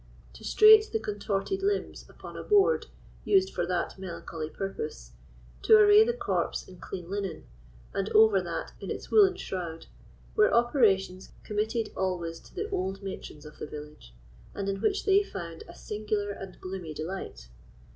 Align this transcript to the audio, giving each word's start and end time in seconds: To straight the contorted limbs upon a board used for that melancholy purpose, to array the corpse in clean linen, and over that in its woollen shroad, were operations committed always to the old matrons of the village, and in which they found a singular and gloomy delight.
To 0.33 0.43
straight 0.43 0.89
the 0.91 0.97
contorted 0.99 1.61
limbs 1.61 2.09
upon 2.09 2.35
a 2.35 2.41
board 2.41 2.87
used 3.23 3.53
for 3.53 3.67
that 3.67 3.99
melancholy 3.99 4.49
purpose, 4.49 5.11
to 5.61 5.77
array 5.77 6.03
the 6.03 6.11
corpse 6.11 6.67
in 6.67 6.79
clean 6.79 7.07
linen, 7.07 7.43
and 7.93 8.09
over 8.13 8.41
that 8.41 8.73
in 8.79 8.89
its 8.89 9.11
woollen 9.11 9.35
shroad, 9.35 9.85
were 10.35 10.51
operations 10.51 11.33
committed 11.43 11.91
always 11.95 12.39
to 12.39 12.55
the 12.55 12.67
old 12.71 13.03
matrons 13.03 13.45
of 13.45 13.59
the 13.59 13.67
village, 13.67 14.15
and 14.55 14.67
in 14.67 14.81
which 14.81 15.05
they 15.05 15.21
found 15.21 15.63
a 15.67 15.75
singular 15.75 16.31
and 16.31 16.59
gloomy 16.59 16.95
delight. 16.95 17.49